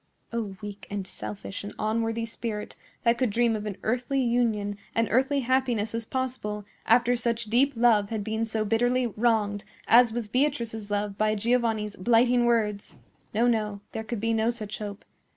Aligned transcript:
O, 0.33 0.57
weak, 0.63 0.87
and 0.89 1.05
selfish, 1.05 1.63
and 1.63 1.75
unworthy 1.77 2.25
spirit, 2.25 2.75
that 3.03 3.19
could 3.19 3.29
dream 3.29 3.55
of 3.55 3.67
an 3.67 3.77
earthly 3.83 4.19
union 4.19 4.79
and 4.95 5.07
earthly 5.11 5.41
happiness 5.41 5.93
as 5.93 6.05
possible, 6.05 6.65
after 6.87 7.15
such 7.15 7.45
deep 7.51 7.73
love 7.75 8.09
had 8.09 8.23
been 8.23 8.43
so 8.43 8.65
bitterly 8.65 9.05
wronged 9.05 9.63
as 9.87 10.11
was 10.11 10.27
Beatrice's 10.27 10.89
love 10.89 11.19
by 11.19 11.35
Giovanni's 11.35 11.95
blighting 11.95 12.45
words! 12.45 12.95
No, 13.35 13.45
no; 13.45 13.79
there 13.91 14.03
could 14.03 14.19
be 14.19 14.33
no 14.33 14.49
such 14.49 14.79
hope. 14.79 15.05